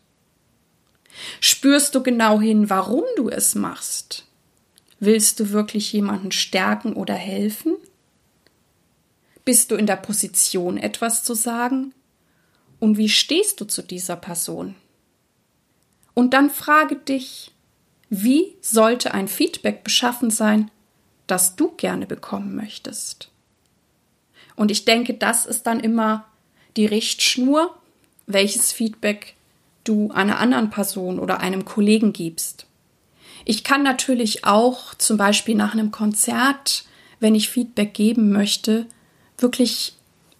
Spürst 1.40 1.94
du 1.94 2.02
genau 2.02 2.40
hin, 2.40 2.70
warum 2.70 3.04
du 3.16 3.28
es 3.28 3.54
machst? 3.54 4.26
Willst 5.00 5.40
du 5.40 5.50
wirklich 5.50 5.92
jemanden 5.92 6.32
stärken 6.32 6.94
oder 6.94 7.14
helfen? 7.14 7.76
Bist 9.44 9.70
du 9.70 9.76
in 9.76 9.86
der 9.86 9.96
Position, 9.96 10.78
etwas 10.78 11.22
zu 11.22 11.34
sagen? 11.34 11.92
Und 12.80 12.96
wie 12.96 13.08
stehst 13.08 13.60
du 13.60 13.64
zu 13.66 13.82
dieser 13.82 14.16
Person? 14.16 14.74
Und 16.14 16.32
dann 16.32 16.50
frage 16.50 16.96
dich, 16.96 17.52
wie 18.08 18.56
sollte 18.60 19.12
ein 19.12 19.28
Feedback 19.28 19.84
beschaffen 19.84 20.30
sein, 20.30 20.70
das 21.26 21.56
du 21.56 21.72
gerne 21.72 22.06
bekommen 22.06 22.54
möchtest? 22.54 23.30
Und 24.56 24.70
ich 24.70 24.84
denke, 24.84 25.14
das 25.14 25.46
ist 25.46 25.64
dann 25.66 25.80
immer 25.80 26.26
die 26.76 26.86
Richtschnur, 26.86 27.74
welches 28.26 28.72
Feedback 28.72 29.34
du 29.84 30.10
einer 30.12 30.38
anderen 30.38 30.70
Person 30.70 31.18
oder 31.18 31.40
einem 31.40 31.64
Kollegen 31.64 32.12
gibst. 32.12 32.66
Ich 33.44 33.64
kann 33.64 33.82
natürlich 33.82 34.44
auch 34.44 34.94
zum 34.94 35.16
Beispiel 35.16 35.54
nach 35.54 35.74
einem 35.74 35.90
Konzert, 35.90 36.84
wenn 37.20 37.34
ich 37.34 37.50
Feedback 37.50 37.92
geben 37.92 38.32
möchte, 38.32 38.86
wirklich 39.38 39.94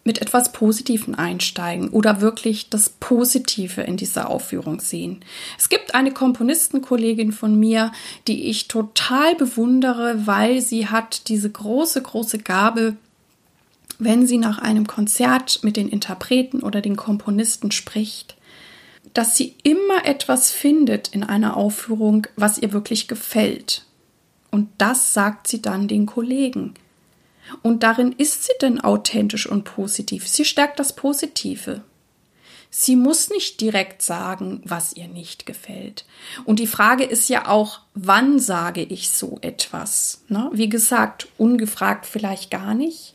mit 0.05 0.21
etwas 0.21 0.53
Positivem 0.53 1.15
einsteigen 1.15 1.89
oder 1.89 2.21
wirklich 2.21 2.69
das 2.69 2.91
Positive 2.91 3.81
in 3.81 3.97
dieser 3.97 4.29
Aufführung 4.29 4.81
sehen. 4.81 5.25
Es 5.59 5.71
gibt 5.71 5.95
eine 5.95 6.13
Komponistenkollegin 6.13 7.33
von 7.33 7.59
mir, 7.59 7.91
die 8.29 8.51
ich 8.51 8.69
total 8.69 9.35
bewundere, 9.35 10.27
weil 10.27 10.61
sie 10.61 10.89
hat 10.89 11.29
diese 11.29 11.51
große, 11.51 12.03
große 12.03 12.39
Gabe, 12.39 12.97
wenn 13.99 14.27
sie 14.27 14.39
nach 14.39 14.59
einem 14.59 14.87
Konzert 14.87 15.61
mit 15.63 15.77
den 15.77 15.89
Interpreten 15.89 16.61
oder 16.61 16.81
den 16.81 16.97
Komponisten 16.97 17.71
spricht, 17.71 18.37
dass 19.13 19.37
sie 19.37 19.55
immer 19.63 20.05
etwas 20.05 20.51
findet 20.51 21.09
in 21.09 21.23
einer 21.23 21.57
Aufführung, 21.57 22.27
was 22.37 22.59
ihr 22.59 22.73
wirklich 22.73 23.09
gefällt. 23.09 23.85
Und 24.51 24.69
das 24.79 25.15
sagt 25.15 25.49
sie 25.49 25.63
dann 25.63 25.89
den 25.89 26.07
Kollegen. 26.07 26.75
Und 27.63 27.83
darin 27.83 28.13
ist 28.13 28.45
sie 28.45 28.53
denn 28.61 28.81
authentisch 28.81 29.47
und 29.47 29.65
positiv. 29.65 30.27
Sie 30.29 30.45
stärkt 30.45 30.79
das 30.79 30.97
Positive. 30.97 31.83
Sie 32.71 32.97
muss 32.97 33.31
nicht 33.31 33.61
direkt 33.61 34.03
sagen, 34.03 34.61
was 34.65 34.97
ihr 34.97 35.07
nicht 35.07 35.47
gefällt. 35.47 36.05
Und 36.45 36.59
die 36.59 36.67
Frage 36.67 37.05
ist 37.05 37.29
ja 37.29 37.47
auch, 37.47 37.81
wann 37.95 38.41
sage 38.41 38.83
ich 38.83 39.11
so 39.11 39.39
etwas? 39.43 40.25
Ne? 40.29 40.51
Wie 40.53 40.69
gesagt, 40.69 41.29
ungefragt 41.39 42.05
vielleicht 42.05 42.51
gar 42.51 42.75
nicht. 42.75 43.14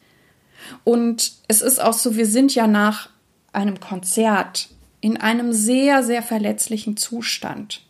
Und 0.84 1.34
es 1.48 1.62
ist 1.62 1.82
auch 1.82 1.94
so, 1.94 2.16
wir 2.16 2.26
sind 2.26 2.56
ja 2.56 2.68
nach 2.68 3.10
einem 3.54 3.80
Konzert 3.80 4.70
in 5.02 5.18
einem 5.18 5.54
sehr, 5.54 6.04
sehr 6.04 6.22
verletzlichen 6.22 6.98
Zustand. 6.98 7.82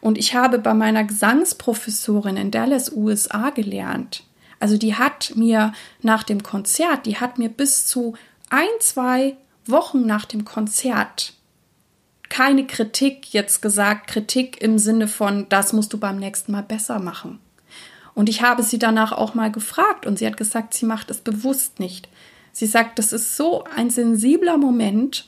Und 0.00 0.18
ich 0.18 0.34
habe 0.34 0.58
bei 0.58 0.74
meiner 0.74 1.04
Gesangsprofessorin 1.04 2.36
in 2.36 2.50
Dallas, 2.50 2.92
USA 2.92 3.50
gelernt. 3.50 4.24
Also 4.60 4.76
die 4.76 4.94
hat 4.94 5.32
mir 5.34 5.72
nach 6.02 6.22
dem 6.22 6.42
Konzert, 6.42 7.06
die 7.06 7.18
hat 7.18 7.38
mir 7.38 7.48
bis 7.48 7.86
zu 7.86 8.14
ein, 8.50 8.68
zwei 8.80 9.36
Wochen 9.66 10.06
nach 10.06 10.26
dem 10.26 10.44
Konzert 10.44 11.34
keine 12.28 12.66
Kritik 12.66 13.32
jetzt 13.32 13.62
gesagt, 13.62 14.08
Kritik 14.08 14.60
im 14.60 14.78
Sinne 14.78 15.06
von, 15.06 15.48
das 15.48 15.72
musst 15.72 15.92
du 15.92 15.98
beim 15.98 16.18
nächsten 16.18 16.52
Mal 16.52 16.62
besser 16.62 16.98
machen. 16.98 17.38
Und 18.14 18.28
ich 18.28 18.42
habe 18.42 18.62
sie 18.62 18.78
danach 18.78 19.12
auch 19.12 19.34
mal 19.34 19.50
gefragt 19.50 20.06
und 20.06 20.18
sie 20.18 20.26
hat 20.26 20.36
gesagt, 20.36 20.74
sie 20.74 20.86
macht 20.86 21.10
es 21.10 21.18
bewusst 21.18 21.80
nicht. 21.80 22.08
Sie 22.52 22.66
sagt, 22.66 22.98
das 22.98 23.12
ist 23.12 23.36
so 23.36 23.64
ein 23.64 23.90
sensibler 23.90 24.56
Moment 24.56 25.26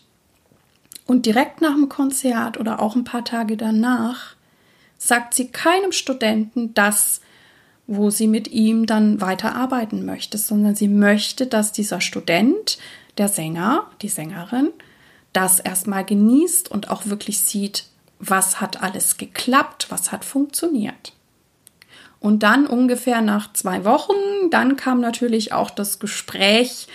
Und 1.06 1.26
direkt 1.26 1.60
nach 1.60 1.74
dem 1.74 1.88
Konzert 1.88 2.58
oder 2.58 2.80
auch 2.80 2.96
ein 2.96 3.04
paar 3.04 3.24
Tage 3.24 3.56
danach 3.56 4.34
sagt 4.98 5.34
sie 5.34 5.48
keinem 5.48 5.92
Studenten 5.92 6.74
das, 6.74 7.20
wo 7.86 8.10
sie 8.10 8.26
mit 8.26 8.48
ihm 8.48 8.86
dann 8.86 9.20
weiterarbeiten 9.20 10.04
möchte, 10.04 10.38
sondern 10.38 10.74
sie 10.74 10.88
möchte, 10.88 11.46
dass 11.46 11.72
dieser 11.72 12.00
Student, 12.00 12.78
der 13.18 13.28
Sänger, 13.28 13.88
die 14.02 14.08
Sängerin, 14.08 14.70
das 15.32 15.60
erstmal 15.60 16.04
genießt 16.04 16.70
und 16.70 16.90
auch 16.90 17.06
wirklich 17.06 17.40
sieht, 17.40 17.84
was 18.18 18.60
hat 18.60 18.82
alles 18.82 19.18
geklappt, 19.18 19.86
was 19.90 20.10
hat 20.10 20.24
funktioniert. 20.24 21.12
Und 22.26 22.42
dann 22.42 22.66
ungefähr 22.66 23.22
nach 23.22 23.52
zwei 23.52 23.84
Wochen, 23.84 24.50
dann 24.50 24.74
kam 24.74 25.00
natürlich 25.00 25.52
auch 25.52 25.70
das 25.70 26.00
Gespräch, 26.00 26.88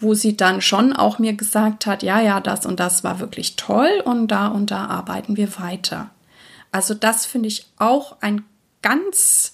wo 0.00 0.14
sie 0.14 0.34
dann 0.34 0.62
schon 0.62 0.94
auch 0.94 1.18
mir 1.18 1.34
gesagt 1.34 1.84
hat, 1.84 2.02
ja, 2.02 2.22
ja, 2.22 2.40
das 2.40 2.64
und 2.64 2.80
das 2.80 3.04
war 3.04 3.20
wirklich 3.20 3.56
toll 3.56 4.02
und 4.02 4.28
da 4.28 4.46
und 4.46 4.70
da 4.70 4.86
arbeiten 4.86 5.36
wir 5.36 5.58
weiter. 5.58 6.08
Also 6.70 6.94
das 6.94 7.26
finde 7.26 7.48
ich 7.48 7.66
auch 7.76 8.16
ein 8.22 8.46
ganz, 8.80 9.52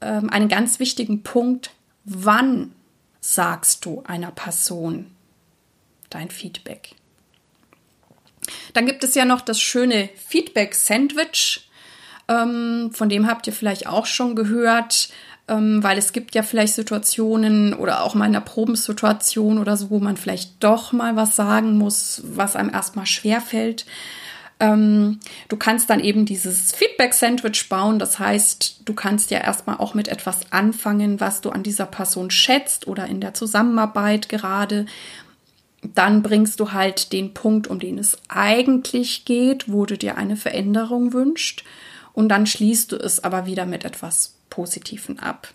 ähm, 0.00 0.30
einen 0.30 0.48
ganz 0.48 0.78
wichtigen 0.78 1.24
Punkt. 1.24 1.70
Wann 2.04 2.70
sagst 3.18 3.84
du 3.84 4.04
einer 4.06 4.30
Person 4.30 5.10
dein 6.08 6.30
Feedback? 6.30 6.94
Dann 8.74 8.86
gibt 8.86 9.02
es 9.02 9.16
ja 9.16 9.24
noch 9.24 9.40
das 9.40 9.60
schöne 9.60 10.08
Feedback-Sandwich. 10.28 11.65
Ähm, 12.28 12.90
von 12.92 13.08
dem 13.08 13.26
habt 13.26 13.46
ihr 13.46 13.52
vielleicht 13.52 13.86
auch 13.86 14.06
schon 14.06 14.34
gehört, 14.34 15.10
ähm, 15.48 15.82
weil 15.82 15.96
es 15.96 16.12
gibt 16.12 16.34
ja 16.34 16.42
vielleicht 16.42 16.74
Situationen 16.74 17.72
oder 17.74 18.02
auch 18.02 18.14
mal 18.14 18.26
in 18.26 18.34
einer 18.34 18.44
Probensituation 18.44 19.58
oder 19.58 19.76
so, 19.76 19.90
wo 19.90 19.98
man 20.00 20.16
vielleicht 20.16 20.62
doch 20.62 20.92
mal 20.92 21.14
was 21.14 21.36
sagen 21.36 21.78
muss, 21.78 22.22
was 22.24 22.56
einem 22.56 22.70
erstmal 22.70 23.06
schwerfällt. 23.06 23.86
Ähm, 24.58 25.20
du 25.48 25.56
kannst 25.56 25.90
dann 25.90 26.00
eben 26.00 26.24
dieses 26.24 26.72
Feedback-Sandwich 26.72 27.68
bauen. 27.68 27.98
Das 27.98 28.18
heißt, 28.18 28.82
du 28.84 28.94
kannst 28.94 29.30
ja 29.30 29.38
erstmal 29.38 29.76
auch 29.76 29.94
mit 29.94 30.08
etwas 30.08 30.50
anfangen, 30.50 31.20
was 31.20 31.42
du 31.42 31.50
an 31.50 31.62
dieser 31.62 31.86
Person 31.86 32.30
schätzt 32.30 32.88
oder 32.88 33.06
in 33.06 33.20
der 33.20 33.34
Zusammenarbeit 33.34 34.28
gerade. 34.28 34.86
Dann 35.82 36.22
bringst 36.22 36.58
du 36.58 36.72
halt 36.72 37.12
den 37.12 37.34
Punkt, 37.34 37.68
um 37.68 37.78
den 37.78 37.98
es 37.98 38.18
eigentlich 38.28 39.24
geht, 39.26 39.70
wo 39.70 39.84
du 39.84 39.96
dir 39.96 40.16
eine 40.16 40.36
Veränderung 40.36 41.12
wünscht. 41.12 41.64
Und 42.16 42.30
dann 42.30 42.46
schließt 42.46 42.92
du 42.92 42.96
es 42.96 43.22
aber 43.22 43.44
wieder 43.44 43.66
mit 43.66 43.84
etwas 43.84 44.36
Positiven 44.48 45.18
ab. 45.18 45.52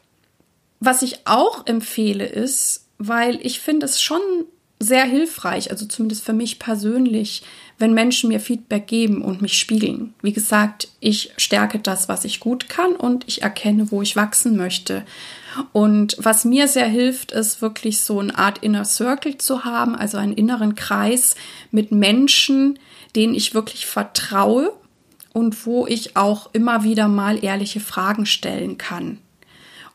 Was 0.80 1.02
ich 1.02 1.26
auch 1.26 1.66
empfehle 1.66 2.26
ist, 2.26 2.86
weil 3.00 3.40
ich 3.42 3.60
finde 3.60 3.88
es 3.88 4.00
schon 4.00 4.22
sehr 4.78 5.06
hilfreich, 5.06 5.72
also 5.72 5.88
zumindest 5.88 6.24
für 6.24 6.34
mich 6.34 6.60
persönlich, 6.60 7.42
wenn 7.80 7.96
Menschen 7.96 8.30
mir 8.30 8.40
Feedback 8.40 8.86
geben 8.86 9.24
und 9.24 9.42
mich 9.42 9.58
spiegeln. 9.58 10.14
Wie 10.22 10.34
gesagt, 10.34 10.90
ich 11.00 11.32
stärke 11.38 11.80
das, 11.80 12.08
was 12.08 12.26
ich 12.26 12.40
gut 12.40 12.70
kann 12.70 12.96
und 12.96 13.24
ich 13.28 13.42
erkenne, 13.42 13.90
wo 13.90 14.04
ich 14.04 14.16
wachsen 14.16 14.56
möchte. 14.56 15.04
Und 15.72 16.16
was 16.20 16.46
mir 16.46 16.68
sehr 16.68 16.88
hilft, 16.88 17.32
ist 17.32 17.64
wirklich 17.64 18.02
so 18.02 18.20
eine 18.20 18.38
Art 18.38 18.60
Inner 18.60 18.86
Circle 18.86 19.40
zu 19.40 19.66
haben, 19.66 19.96
also 19.96 20.18
einen 20.18 20.34
inneren 20.34 20.76
Kreis 20.76 21.34
mit 21.72 21.92
Menschen, 21.92 22.78
denen 23.16 23.34
ich 23.34 23.56
wirklich 23.56 23.88
vertraue 23.88 24.72
und 25.34 25.66
wo 25.66 25.88
ich 25.88 26.18
auch 26.18 26.50
immer 26.54 26.84
wieder 26.84 27.08
mal 27.08 27.44
ehrliche 27.44 27.80
Fragen 27.80 28.26
stellen 28.26 28.78
kann. 28.78 29.20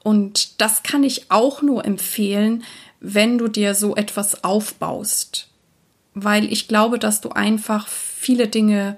Und 0.02 0.60
das 0.60 0.82
kann 0.82 1.02
ich 1.02 1.30
auch 1.30 1.62
nur 1.62 1.84
empfehlen, 1.84 2.64
wenn 3.00 3.38
du 3.38 3.48
dir 3.48 3.74
so 3.74 3.96
etwas 3.96 4.44
aufbaust. 4.44 5.48
Weil 6.14 6.50
ich 6.52 6.68
glaube, 6.68 6.98
dass 6.98 7.20
du 7.20 7.30
einfach 7.30 7.88
viele 7.88 8.48
Dinge 8.48 8.96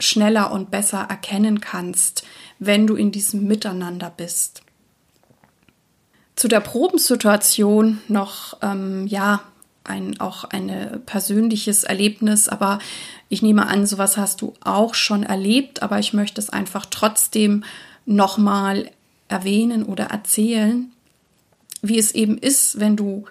schneller 0.00 0.52
und 0.52 0.70
besser 0.70 1.06
erkennen 1.08 1.60
kannst, 1.60 2.24
wenn 2.58 2.86
du 2.86 2.94
in 2.94 3.12
diesem 3.12 3.46
Miteinander 3.46 4.10
bist. 4.10 4.62
Zu 6.36 6.48
der 6.48 6.60
Probensituation 6.60 8.00
noch, 8.08 8.56
ähm, 8.62 9.06
ja, 9.06 9.42
ein, 9.84 10.18
auch 10.20 10.44
ein 10.44 11.02
persönliches 11.06 11.84
Erlebnis, 11.84 12.48
aber 12.48 12.78
ich 13.28 13.42
nehme 13.42 13.66
an, 13.66 13.86
sowas 13.86 14.16
hast 14.16 14.40
du 14.40 14.54
auch 14.62 14.94
schon 14.94 15.22
erlebt, 15.22 15.82
aber 15.82 15.98
ich 15.98 16.12
möchte 16.12 16.40
es 16.40 16.50
einfach 16.50 16.86
trotzdem 16.86 17.64
nochmal 18.06 18.90
erwähnen 19.28 19.84
oder 19.84 20.04
erzählen 20.06 20.90
wie 21.88 21.98
es 21.98 22.12
eben 22.12 22.38
ist, 22.38 22.80
wenn 22.80 22.96
du 22.96 23.24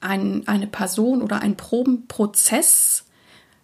ein, 0.00 0.48
eine 0.48 0.66
Person 0.66 1.22
oder 1.22 1.42
einen 1.42 1.56
Probenprozess 1.56 3.04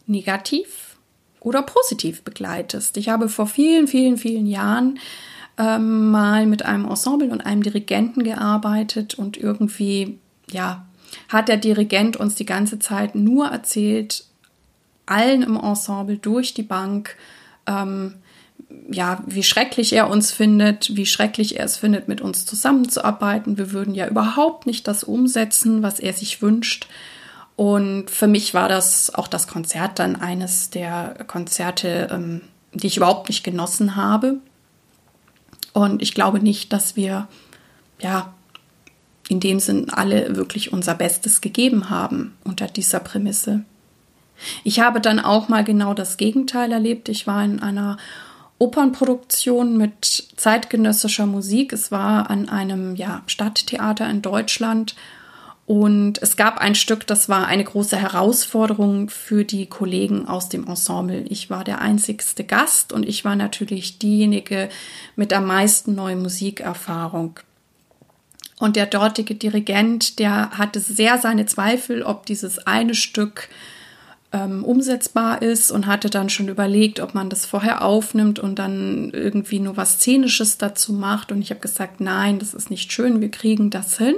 negativ 0.07 0.97
oder 1.41 1.63
positiv 1.63 2.23
begleitest. 2.23 2.97
Ich 2.97 3.09
habe 3.09 3.29
vor 3.29 3.47
vielen, 3.47 3.89
vielen, 3.89 4.19
vielen 4.19 4.47
Jahren 4.47 4.99
ähm, 5.59 6.11
mal 6.11 6.47
mit 6.47 6.65
einem 6.65 6.85
Ensemble 6.85 7.31
und 7.31 7.41
einem 7.41 7.63
Dirigenten 7.63 8.23
gearbeitet 8.25 9.15
und 9.15 9.39
irgendwie, 9.39 10.19
ja, 10.51 10.87
hat 11.29 11.49
der 11.49 11.57
Dirigent 11.57 12.17
uns 12.17 12.35
die 12.35 12.47
ganze 12.47 12.79
Zeit 12.79 13.15
nur 13.15 13.47
erzählt, 13.49 14.25
allen 15.07 15.43
im 15.43 15.57
Ensemble 15.57 16.19
durch 16.19 16.55
die 16.55 16.63
Bank, 16.63 17.17
ähm, 17.67 18.15
ja, 18.91 19.23
wie 19.27 19.43
schrecklich 19.43 19.93
er 19.93 20.11
uns 20.11 20.33
findet, 20.33 20.97
wie 20.97 21.07
schrecklich 21.07 21.59
er 21.59 21.65
es 21.65 21.77
findet, 21.77 22.09
mit 22.09 22.21
uns 22.21 22.47
zusammenzuarbeiten. 22.47 23.59
Wir 23.59 23.73
würden 23.73 23.95
ja 23.95 24.09
überhaupt 24.09 24.67
nicht 24.67 24.89
das 24.89 25.05
umsetzen, 25.05 25.83
was 25.83 26.01
er 26.01 26.13
sich 26.13 26.43
wünscht. 26.43 26.89
Und 27.55 28.11
für 28.11 28.27
mich 28.27 28.55
war 28.55 28.69
das 28.69 29.15
auch 29.15 29.29
das 29.29 29.47
Konzert 29.49 29.99
dann 29.99 30.17
eines 30.17 30.71
der 30.71 31.25
Konzerte, 31.27 32.09
ähm, 32.11 32.43
die 32.75 32.89
ich 32.89 32.99
überhaupt 32.99 33.29
nicht 33.29 33.45
genossen 33.45 33.97
habe. 33.97 34.37
Und 35.73 36.03
ich 36.03 36.15
glaube 36.15 36.41
nicht, 36.41 36.73
dass 36.73 36.97
wir, 36.97 37.29
ja, 38.01 38.35
in 39.29 39.41
dem 39.41 39.61
Sinn 39.61 39.91
alle 39.91 40.37
wirklich 40.37 40.73
unser 40.73 40.95
Bestes 40.95 41.41
gegeben 41.41 41.91
haben 41.91 42.35
unter 42.45 42.67
dieser 42.67 43.01
Prämisse. 43.01 43.65
Ich 44.65 44.81
habe 44.81 45.01
dann 45.01 45.19
auch 45.19 45.49
mal 45.49 45.65
genau 45.65 45.95
das 45.95 46.17
Gegenteil 46.17 46.71
erlebt. 46.73 47.09
Ich 47.09 47.27
war 47.27 47.45
in 47.45 47.61
einer 47.61 47.97
Opernproduktion 48.59 49.77
mit 49.77 50.29
zeitgenössischer 50.37 51.27
Musik. 51.27 51.73
Es 51.73 51.91
war 51.91 52.31
an 52.31 52.49
einem 52.49 52.95
ja, 52.97 53.23
Stadttheater 53.27 54.09
in 54.09 54.23
Deutschland 54.23 54.95
und 55.67 56.23
es 56.23 56.37
gab 56.37 56.59
ein 56.59 56.77
Stück, 56.77 57.09
das 57.09 57.29
war 57.29 57.49
eine 57.49 57.65
große 57.65 57.97
Herausforderung 57.97 59.11
für 59.11 59.45
die 59.45 59.67
Kollegen 59.67 60.29
aus 60.29 60.49
dem 60.49 60.65
Ensemble. 60.69 61.25
Ich 61.29 61.51
war 61.51 61.65
der 61.65 61.81
einzigste 61.81 62.45
Gast 62.45 62.93
und 62.93 63.07
ich 63.07 63.25
war 63.25 63.35
natürlich 63.35 63.99
diejenige 63.99 64.69
mit 65.17 65.33
am 65.33 65.47
meisten 65.47 65.97
neue 65.97 66.15
Musikerfahrung. 66.15 67.41
Und 68.59 68.77
der 68.77 68.87
dortige 68.87 69.35
Dirigent, 69.35 70.19
der 70.19 70.51
hatte 70.53 70.81
sehr 70.81 71.19
seine 71.19 71.47
Zweifel, 71.47 72.03
ob 72.03 72.25
dieses 72.25 72.67
eine 72.67 72.95
Stück 72.95 73.49
ähm, 74.33 74.65
umsetzbar 74.65 75.43
ist 75.43 75.71
und 75.71 75.87
hatte 75.87 76.09
dann 76.09 76.31
schon 76.31 76.49
überlegt, 76.49 77.01
ob 77.01 77.15
man 77.15 77.29
das 77.29 77.45
vorher 77.47 77.85
aufnimmt 77.85 78.39
und 78.39 78.59
dann 78.59 79.11
irgendwie 79.11 79.61
nur 79.61 79.77
was 79.77 79.95
Szenisches 79.95 80.59
dazu 80.59 80.93
macht. 80.93 81.33
Und 81.33 81.43
ich 81.43 81.51
habe 81.51 81.61
gesagt, 81.61 82.01
nein, 82.01 82.39
das 82.39 82.55
ist 82.55 82.71
nicht 82.71 82.93
schön, 82.93 83.21
wir 83.21 83.31
kriegen 83.31 83.71
das 83.71 83.99
hin. 83.99 84.17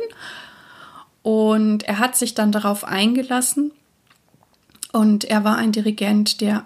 Und 1.23 1.83
er 1.83 1.99
hat 1.99 2.17
sich 2.17 2.35
dann 2.35 2.53
darauf 2.53 2.85
eingelassen. 2.85 3.73
Und 4.93 5.25
er 5.25 5.45
war 5.45 5.57
ein 5.57 5.73
Dirigent, 5.73 6.41
der 6.41 6.65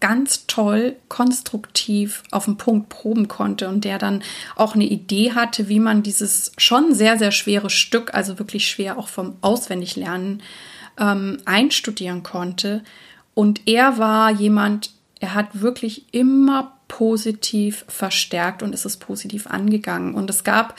ganz 0.00 0.48
toll, 0.48 0.96
konstruktiv 1.08 2.24
auf 2.32 2.46
den 2.46 2.56
Punkt 2.56 2.88
proben 2.88 3.28
konnte 3.28 3.68
und 3.68 3.84
der 3.84 3.98
dann 3.98 4.22
auch 4.56 4.74
eine 4.74 4.84
Idee 4.84 5.32
hatte, 5.32 5.68
wie 5.68 5.78
man 5.78 6.02
dieses 6.02 6.50
schon 6.58 6.92
sehr, 6.92 7.18
sehr 7.18 7.30
schwere 7.30 7.70
Stück, 7.70 8.14
also 8.14 8.40
wirklich 8.40 8.68
schwer 8.68 8.98
auch 8.98 9.06
vom 9.06 9.36
Auswendiglernen, 9.42 10.42
ähm, 10.98 11.38
einstudieren 11.44 12.24
konnte. 12.24 12.82
Und 13.34 13.62
er 13.66 13.98
war 13.98 14.32
jemand, 14.32 14.90
er 15.20 15.34
hat 15.34 15.60
wirklich 15.60 16.06
immer 16.12 16.76
positiv 16.88 17.84
verstärkt 17.86 18.62
und 18.62 18.74
ist 18.74 18.84
es 18.84 18.96
positiv 18.96 19.46
angegangen. 19.46 20.14
Und 20.14 20.30
es 20.30 20.42
gab 20.42 20.74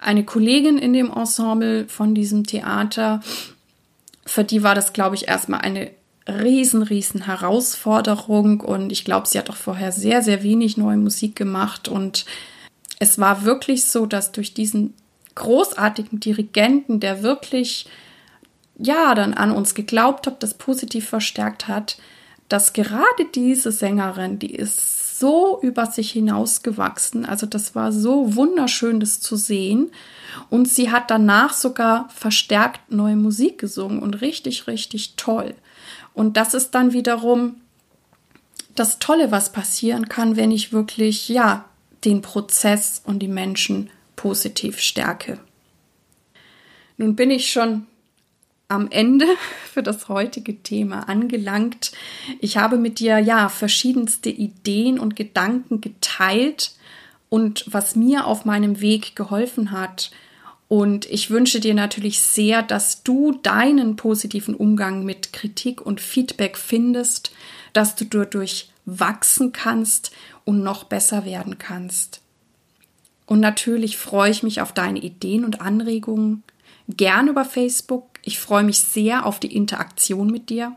eine 0.00 0.24
Kollegin 0.24 0.78
in 0.78 0.92
dem 0.92 1.12
Ensemble 1.12 1.86
von 1.86 2.14
diesem 2.16 2.44
Theater, 2.44 3.20
für 4.26 4.44
die 4.44 4.62
war 4.62 4.74
das, 4.74 4.92
glaube 4.92 5.14
ich, 5.14 5.26
erstmal 5.26 5.60
eine 5.60 5.90
riesen, 6.28 6.82
riesen 6.82 7.22
Herausforderung. 7.22 8.60
Und 8.60 8.92
ich 8.92 9.04
glaube, 9.04 9.26
sie 9.26 9.38
hat 9.38 9.50
auch 9.50 9.56
vorher 9.56 9.92
sehr, 9.92 10.22
sehr 10.22 10.42
wenig 10.42 10.76
neue 10.76 10.96
Musik 10.96 11.34
gemacht. 11.36 11.88
Und 11.88 12.26
es 12.98 13.18
war 13.18 13.44
wirklich 13.44 13.86
so, 13.86 14.06
dass 14.06 14.32
durch 14.32 14.54
diesen 14.54 14.94
großartigen 15.34 16.20
Dirigenten, 16.20 17.00
der 17.00 17.22
wirklich 17.22 17.86
ja 18.76 19.14
dann 19.14 19.34
an 19.34 19.50
uns 19.50 19.74
geglaubt 19.74 20.26
hat, 20.26 20.42
das 20.42 20.54
positiv 20.54 21.08
verstärkt 21.08 21.68
hat, 21.68 21.98
dass 22.48 22.72
gerade 22.72 23.24
diese 23.34 23.72
Sängerin, 23.72 24.38
die 24.38 24.54
ist 24.54 25.18
so 25.18 25.58
über 25.62 25.86
sich 25.86 26.12
hinausgewachsen. 26.12 27.24
Also 27.24 27.46
das 27.46 27.74
war 27.74 27.92
so 27.92 28.36
wunderschön, 28.36 29.00
das 29.00 29.20
zu 29.20 29.36
sehen. 29.36 29.90
Und 30.48 30.68
sie 30.68 30.90
hat 30.90 31.10
danach 31.10 31.52
sogar 31.52 32.08
verstärkt 32.14 32.92
neue 32.92 33.16
Musik 33.16 33.58
gesungen 33.58 34.00
und 34.00 34.20
richtig, 34.20 34.66
richtig 34.66 35.14
toll. 35.16 35.54
Und 36.18 36.36
das 36.36 36.52
ist 36.52 36.72
dann 36.72 36.92
wiederum 36.92 37.60
das 38.74 38.98
Tolle, 38.98 39.30
was 39.30 39.52
passieren 39.52 40.08
kann, 40.08 40.34
wenn 40.34 40.50
ich 40.50 40.72
wirklich, 40.72 41.28
ja, 41.28 41.66
den 42.04 42.22
Prozess 42.22 43.00
und 43.04 43.20
die 43.20 43.28
Menschen 43.28 43.88
positiv 44.16 44.80
stärke. 44.80 45.38
Nun 46.96 47.14
bin 47.14 47.30
ich 47.30 47.52
schon 47.52 47.86
am 48.66 48.90
Ende 48.90 49.26
für 49.72 49.84
das 49.84 50.08
heutige 50.08 50.60
Thema 50.60 51.08
angelangt. 51.08 51.92
Ich 52.40 52.56
habe 52.56 52.78
mit 52.78 52.98
dir 52.98 53.20
ja 53.20 53.48
verschiedenste 53.48 54.28
Ideen 54.28 54.98
und 54.98 55.14
Gedanken 55.14 55.80
geteilt 55.80 56.72
und 57.28 57.64
was 57.68 57.94
mir 57.94 58.26
auf 58.26 58.44
meinem 58.44 58.80
Weg 58.80 59.14
geholfen 59.14 59.70
hat. 59.70 60.10
Und 60.68 61.06
ich 61.06 61.30
wünsche 61.30 61.60
dir 61.60 61.74
natürlich 61.74 62.20
sehr, 62.20 62.62
dass 62.62 63.02
du 63.02 63.32
deinen 63.42 63.96
positiven 63.96 64.54
Umgang 64.54 65.04
mit 65.04 65.32
Kritik 65.32 65.80
und 65.80 66.00
Feedback 66.00 66.58
findest, 66.58 67.32
dass 67.72 67.96
du 67.96 68.04
dadurch 68.04 68.70
wachsen 68.84 69.52
kannst 69.52 70.12
und 70.44 70.62
noch 70.62 70.84
besser 70.84 71.24
werden 71.24 71.58
kannst. 71.58 72.20
Und 73.26 73.40
natürlich 73.40 73.96
freue 73.96 74.30
ich 74.30 74.42
mich 74.42 74.60
auf 74.60 74.72
deine 74.72 75.00
Ideen 75.00 75.44
und 75.44 75.60
Anregungen 75.60 76.42
gern 76.88 77.28
über 77.28 77.44
Facebook. 77.44 78.06
Ich 78.22 78.38
freue 78.38 78.64
mich 78.64 78.80
sehr 78.80 79.26
auf 79.26 79.40
die 79.40 79.54
Interaktion 79.54 80.30
mit 80.30 80.50
dir. 80.50 80.76